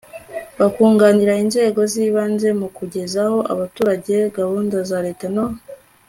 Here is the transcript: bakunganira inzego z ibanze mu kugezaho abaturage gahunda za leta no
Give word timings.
bakunganira 0.59 1.33
inzego 1.43 1.79
z 1.91 1.93
ibanze 2.07 2.47
mu 2.59 2.67
kugezaho 2.77 3.37
abaturage 3.53 4.15
gahunda 4.37 4.77
za 4.89 4.99
leta 5.05 5.27
no 5.35 5.45